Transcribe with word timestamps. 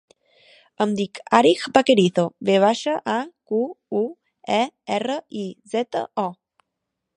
Em 0.85 0.93
dic 0.99 1.19
Arij 1.39 1.65
Vaquerizo: 1.75 2.23
ve 2.49 2.55
baixa, 2.63 2.95
a, 3.17 3.19
cu, 3.51 3.61
u, 4.01 4.03
e, 4.57 4.61
erra, 4.99 5.21
i, 5.45 5.47
zeta, 5.75 6.05
o. 6.27 6.29